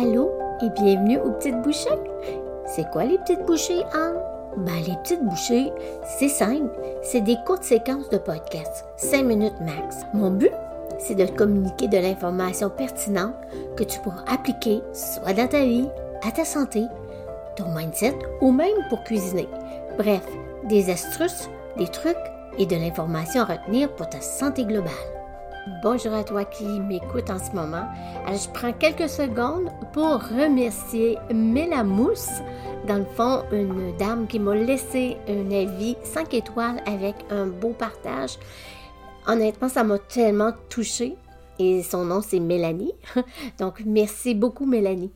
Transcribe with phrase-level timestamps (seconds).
[0.00, 0.30] Allô
[0.62, 1.88] et bienvenue aux petites bouchées.
[2.66, 4.20] C'est quoi les petites bouchées, Anne?
[4.58, 5.72] Ben, les petites bouchées,
[6.04, 6.70] c'est simple.
[7.02, 10.06] C'est des courtes séquences de podcast, 5 minutes max.
[10.14, 10.52] Mon but,
[11.00, 13.34] c'est de communiquer de l'information pertinente
[13.76, 15.88] que tu pourras appliquer soit dans ta vie,
[16.24, 16.84] à ta santé,
[17.56, 19.48] ton mindset ou même pour cuisiner.
[19.98, 20.24] Bref,
[20.68, 22.16] des astuces, des trucs
[22.56, 25.17] et de l'information à retenir pour ta santé globale.
[25.82, 27.86] Bonjour à toi qui m'écoute en ce moment.
[28.26, 32.40] Alors, je prends quelques secondes pour remercier Mélamousse,
[32.86, 37.70] dans le fond, une dame qui m'a laissé un avis 5 étoiles avec un beau
[37.70, 38.38] partage.
[39.26, 41.16] Honnêtement, ça m'a tellement touchée
[41.58, 42.94] et son nom c'est Mélanie.
[43.58, 45.12] Donc, merci beaucoup Mélanie.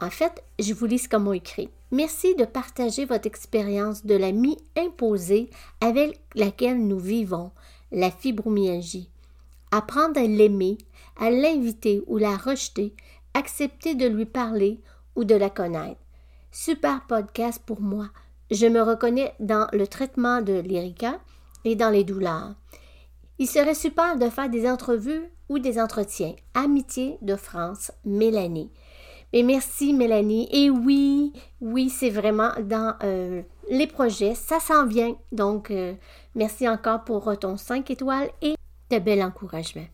[0.00, 1.68] En fait, je vous lis ce qu'on m'a écrit.
[1.90, 7.50] Merci de partager votre expérience de la mie imposée avec laquelle nous vivons,
[7.92, 9.10] la fibromyalgie
[9.74, 10.78] apprendre à l'aimer,
[11.18, 12.94] à l'inviter ou la rejeter,
[13.34, 14.80] accepter de lui parler
[15.16, 16.00] ou de la connaître.
[16.52, 18.06] Super podcast pour moi.
[18.52, 21.18] Je me reconnais dans le traitement de l'Erika
[21.64, 22.54] et dans les douleurs.
[23.40, 26.36] Il serait super de faire des entrevues ou des entretiens.
[26.54, 28.70] Amitié de France, Mélanie.
[29.32, 30.48] Mais merci Mélanie.
[30.52, 34.36] Et oui, oui, c'est vraiment dans euh, les projets.
[34.36, 35.16] Ça s'en vient.
[35.32, 35.94] Donc, euh,
[36.36, 38.54] merci encore pour ton 5 étoiles et
[38.90, 39.86] de bel encouragement.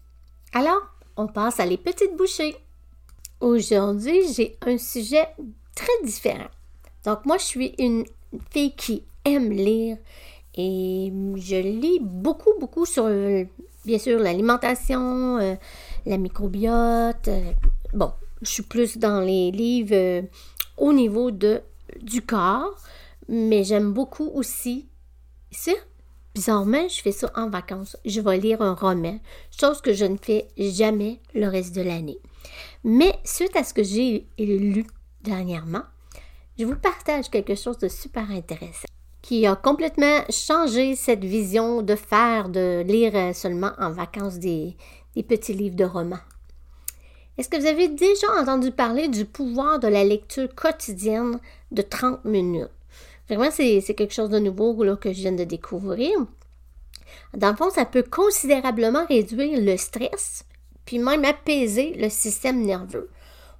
[0.52, 0.82] Alors,
[1.16, 2.56] on passe à les petites bouchées.
[3.40, 5.28] Aujourd'hui, j'ai un sujet
[5.74, 6.48] très différent.
[7.04, 8.04] Donc, moi, je suis une
[8.50, 9.96] fille qui aime lire
[10.54, 13.08] et je lis beaucoup, beaucoup sur,
[13.84, 15.54] bien sûr, l'alimentation, euh,
[16.06, 17.28] la microbiote.
[17.28, 17.52] Euh,
[17.92, 20.22] bon, je suis plus dans les livres euh,
[20.76, 21.62] au niveau de,
[22.00, 22.76] du corps,
[23.28, 24.88] mais j'aime beaucoup aussi
[25.50, 25.72] ça,
[26.34, 27.96] Bizarrement, je fais ça en vacances.
[28.04, 29.18] Je vais lire un roman,
[29.50, 32.18] chose que je ne fais jamais le reste de l'année.
[32.84, 34.86] Mais suite à ce que j'ai lu
[35.22, 35.82] dernièrement,
[36.58, 38.86] je vous partage quelque chose de super intéressant
[39.22, 44.76] qui a complètement changé cette vision de faire, de lire seulement en vacances des,
[45.14, 46.18] des petits livres de romans.
[47.36, 51.38] Est-ce que vous avez déjà entendu parler du pouvoir de la lecture quotidienne
[51.70, 52.70] de 30 minutes?
[53.30, 56.10] Vraiment, c'est quelque chose de nouveau que je viens de découvrir.
[57.36, 60.44] Dans le fond, ça peut considérablement réduire le stress,
[60.84, 63.08] puis même apaiser le système nerveux.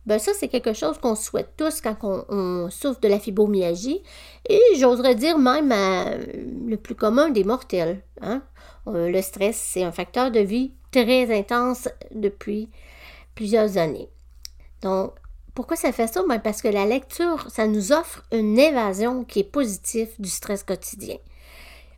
[0.07, 4.03] Ben ça, c'est quelque chose qu'on souhaite tous quand on, souffre de la fibromyalgie
[4.49, 5.73] et j'oserais dire même
[6.67, 8.03] le plus commun des mortels.
[8.23, 8.43] Hein.
[8.89, 12.71] Euh, le stress, c'est un facteur de vie très intense depuis
[13.37, 14.09] plusieurs années.
[14.83, 15.13] Donc,
[15.55, 16.23] pourquoi ça fait ça?
[16.29, 20.63] Ben, parce que la lecture, ça nous offre une évasion qui est positive du stress
[20.63, 21.17] quotidien.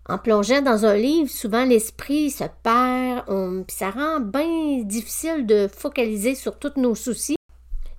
[0.08, 3.24] En plongeant dans un livre, souvent l'esprit se perd,
[3.66, 7.36] puis ça rend bien difficile de focaliser sur tous nos soucis.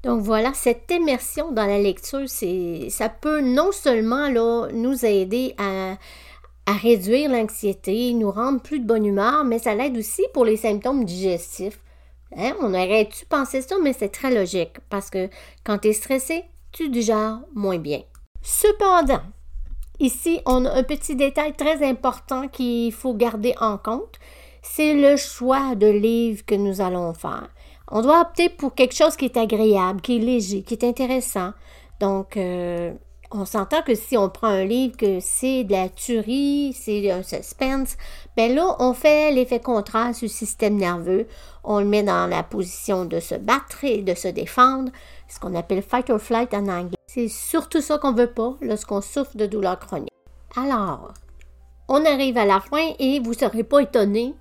[0.03, 4.27] Donc voilà, cette immersion dans la lecture, ça peut non seulement
[4.73, 5.97] nous aider à
[6.73, 11.05] réduire l'anxiété, nous rendre plus de bonne humeur, mais ça l'aide aussi pour les symptômes
[11.05, 11.79] digestifs.
[12.37, 12.53] Hein?
[12.61, 15.29] On aurait dû penser ça, mais c'est très logique parce que
[15.63, 18.01] quand tu es stressé, tu digères moins bien.
[18.41, 19.21] Cependant,
[19.99, 24.19] ici, on a un petit détail très important qu'il faut garder en compte.
[24.61, 27.49] C'est le choix de livre que nous allons faire.
[27.89, 31.51] On doit opter pour quelque chose qui est agréable, qui est léger, qui est intéressant.
[31.99, 32.93] Donc, euh,
[33.35, 37.23] on s'entend que si on prend un livre que c'est de la tuerie, c'est un
[37.23, 37.97] suspense,
[38.37, 41.27] ben là, on fait l'effet contraire sur le système nerveux.
[41.63, 44.91] On le met dans la position de se battre et de se défendre,
[45.27, 46.97] ce qu'on appelle fight or flight en anglais.
[47.07, 50.09] C'est surtout ça qu'on veut pas lorsqu'on souffre de douleurs chroniques.
[50.55, 51.13] Alors,
[51.87, 54.35] on arrive à la fin et vous serez pas étonné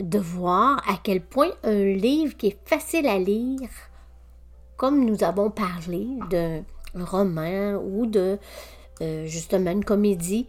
[0.00, 3.68] de voir à quel point un livre qui est facile à lire,
[4.76, 6.62] comme nous avons parlé d'un
[6.94, 8.38] roman ou de
[9.00, 10.46] euh, justement une comédie,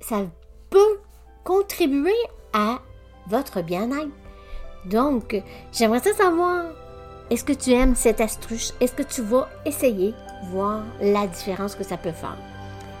[0.00, 0.24] ça
[0.70, 0.98] peut
[1.44, 2.16] contribuer
[2.52, 2.80] à
[3.28, 4.10] votre bien-être.
[4.84, 5.42] Donc,
[5.72, 6.66] j'aimerais savoir,
[7.30, 8.74] est-ce que tu aimes cette astuce?
[8.80, 10.14] Est-ce que tu vas essayer,
[10.50, 12.36] voir la différence que ça peut faire?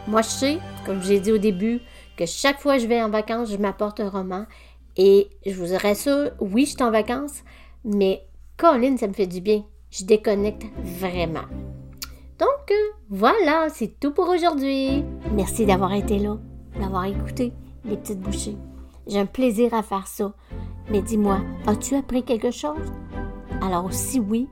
[0.06, 1.80] Moi, je sais, comme j'ai dit au début,
[2.16, 4.46] que chaque fois que je vais en vacances, je m'apporte un roman
[4.96, 7.42] et je vous rassure, oui, je suis en vacances,
[7.84, 9.64] mais Colin, ça me fait du bien.
[9.90, 11.44] Je déconnecte vraiment.
[12.38, 12.72] Donc,
[13.08, 15.04] voilà, c'est tout pour aujourd'hui.
[15.32, 16.36] Merci d'avoir été là,
[16.78, 17.52] d'avoir écouté
[17.84, 18.56] les petites bouchées.
[19.06, 20.32] J'ai un plaisir à faire ça.
[20.90, 22.92] Mais dis-moi, as-tu appris quelque chose?
[23.62, 24.48] Alors, si oui,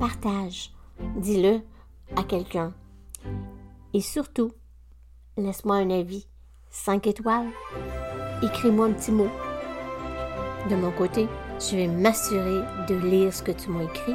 [0.00, 0.72] partage.
[1.16, 1.60] Dis-le
[2.16, 2.72] à quelqu'un.
[3.94, 4.52] Et surtout,
[5.36, 6.26] laisse-moi un avis.
[6.70, 7.48] 5 étoiles.
[8.42, 9.28] Écris-moi un petit mot.
[10.70, 11.28] De mon côté,
[11.60, 14.14] je vais m'assurer de lire ce que tu m'as écrit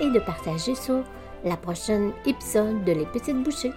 [0.00, 1.02] et de partager sur
[1.46, 3.72] la prochaine épisode de Les Petites Bouchées.